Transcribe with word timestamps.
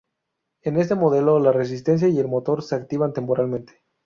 En 0.63 0.77
este 0.77 0.95
modelo 0.95 1.37
la 1.39 1.51
resistencia 1.51 2.07
y 2.07 2.17
el 2.17 2.27
motor 2.27 2.63
se 2.63 2.73
activan 2.73 3.13
temporalmente. 3.13 3.83